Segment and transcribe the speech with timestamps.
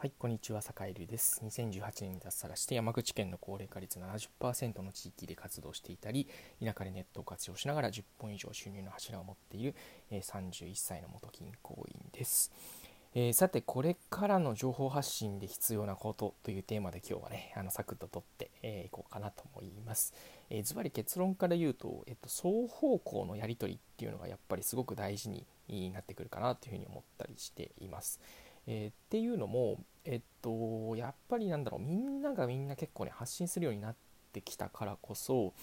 [0.00, 1.42] はい、こんにちは、坂井流です。
[1.44, 6.28] 2018年に脱サラして山口県の高齢化率70%の地域で活動していたり、
[6.64, 9.74] 田舎でネットを活用しながら10本以上収入の柱を持っている、
[10.12, 12.52] え、31歳の元銀行員です、
[13.12, 20.14] えー、さて、これからの情報発信で必要なことというテーマで今日はね、あのサクッと取ってい、えー、こうかなと思います。
[20.48, 25.44] えー、ずばり結論から言うと、えっと、双方向のやり取りっていうのがやっぱりすごく大事に
[25.90, 28.20] なってくるかなというふうに思ったりしています。
[28.70, 33.96] えー、っていうのも、えっと、やっぱりなんだろう、みんながみんな結構ね、発信するようになっ
[34.32, 35.54] てきたからこそ、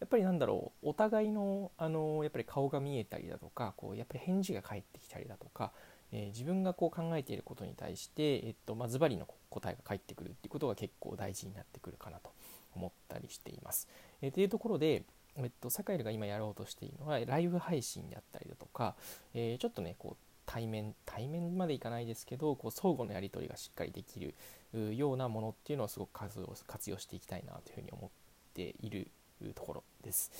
[0.00, 5.72] やっぱりなんだろう、お互いの、あのやっぱり顔が見えたりだとか、こうやっぱり返事が返ってきたりだとか、
[6.12, 12.32] えー、自分がこう考えていることに対して、えっとまあ、ズバリの答えが返ってくるっていうことが結構大事になってくるかなと
[12.76, 13.88] 思ったりしています。
[14.20, 15.04] えー、というところで、
[15.36, 18.94] えっと、サカエルが今やろうとしているのはライブ配信であったりだとか、
[19.32, 24.34] えー、ちょっとねこう対面対面までいかないですけどこう相互のやり取りがしっかりできる
[24.96, 28.10] ようなものっていうのをすごく活用活用していきたいなというふうに思っ
[28.54, 29.08] ている
[29.54, 30.30] ところです。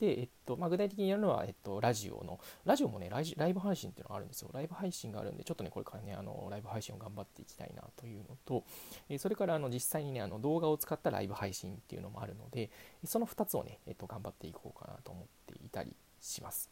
[0.00, 4.50] で、えっとまあ、具体的にやるのは、えっと、ラジオの、ラジオもねライ、ライブ配信っていうのがあるんですよ。
[4.52, 8.64] ライブ配信があるんで、ちょっとね、これからね、あのライブ配信を頑張っていきたいなというのと、
[9.08, 12.70] えそれからあの実際にね、あの動画を使ったライブ配信っていうのもあるので、
[13.04, 16.70] その2つをね、えっと、頑張っていこうかなと思っていたりします。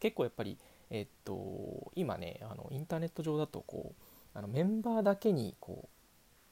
[0.00, 0.58] 結構やっぱり、
[0.90, 5.88] えっと、今ねあのインターネット上だとこうあのメンバーだけにこう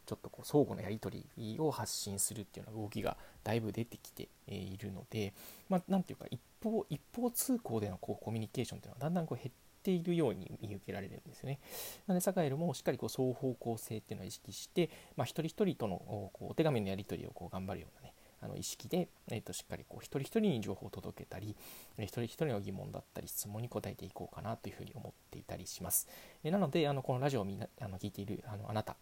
[0.07, 5.33] ちょっとこう相互のやり取りを発信するっていうような動きがだいぶ出てきているので、
[5.69, 11.61] まあ、ていうか一方一方通行でのこうコミュニケーションっていうのはだんだんこう減っているように見受けられるんですよね。
[12.07, 15.99] なのでサカエルもしっかりこう双方向性っていうのを意識して、まあ、一人一人との
[16.33, 18.12] こうお手紙のやり取りをこう頑張るようなね
[18.43, 21.57] あの意識で、えー、としっかりこう一人一人に情報を届けたり、
[21.99, 26.09] えー、一人一人の疑問だったり質問に答えていこうかなというふうに思っていたりします。
[26.45, 28.97] えー、なのであのこのラジオをみんなあの聞いているあのあなた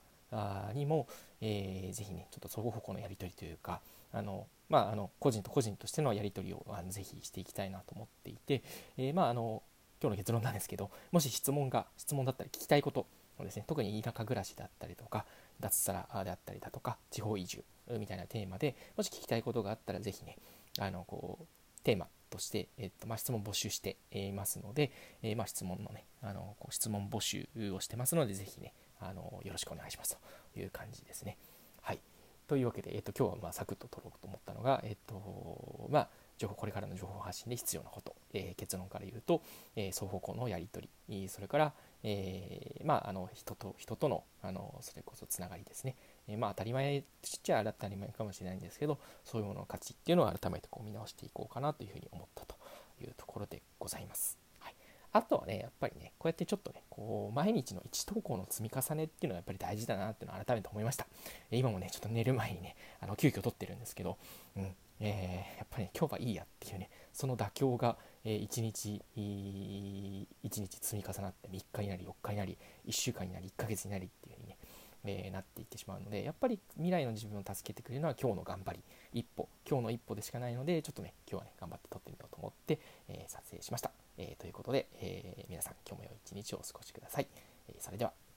[0.74, 1.08] にも、
[1.41, 3.80] えー、ぜひねちょっと相互方向のやり取りというか
[4.12, 8.62] あのまあ、あの個人と個人としてのやり取りをあのぜひしていきたいなと思っていて、
[8.96, 9.62] えー、まああの
[10.00, 13.06] 今日の結論なんですけどもし質問が質問だったり聞きたいこと
[13.40, 15.24] をですね特に田舎暮らしだったりとか
[15.61, 17.64] 脱サラであったりだとか地方移住
[17.98, 20.36] みたいなテーマでもし聞きたいことがあったらぜひね
[20.78, 21.46] あのこう
[21.83, 24.92] テーマとして、えっとまあ、質問募集していますので、
[25.23, 30.17] えー、まあ、質問のねあのこう質問募集をしてますのでぜひねあのよろしくお願いします
[30.55, 31.36] という感じですね。
[31.83, 32.00] はい
[32.46, 36.08] というわけで、えっと、今日はまあサクッと取ろうと思ったのが、えっとまあ、
[36.40, 39.42] 情報これからの情報発信で必要なこと、えー、結論から言うと、
[39.77, 41.28] えー、双方向のやり取り。
[41.28, 45.96] それから、えー、まあ、あの人と人とのあのそれこそつながりですね、
[46.29, 52.56] えまあ、当たり前ちっちゃい当たり前かもしれないんですけどそういうものの価値っていうのを改めてこう見直していこうかなというふうに思ったと
[53.02, 54.39] いうところでございます。
[54.61, 54.74] はい、
[55.12, 61.06] あとはねやっぱりねこうやってちょっとねこう毎日の1投稿の積み重ねっていうのはやっぱり大事だなっていうのを改めて思いました。
[61.50, 64.17] 今もねちょっと寝る前にねあの急遽撮ってるんですけど、
[64.56, 64.74] うん。
[65.00, 74.58] えー、やっぱり、ね、今日はいいやっていうねその妥協が、えー、1日1日積み重なって3日になり4日になり1週間になり1ヶ月になりっていう風にね、
[75.05, 78.80] えー、なっていってしまうのでやっぱり未来の自分を助けてくれるのは今日の頑張り
[79.12, 79.48] 一歩。
[79.68, 82.78] 今日の一歩でしかないのでちょっとね今日はね頑張って撮ってみようと思って、
[83.08, 87.27] えー、撮影しました、えということで、え皆さん今日も良い一日をお過ごしください、
[87.68, 88.30] えそれでは。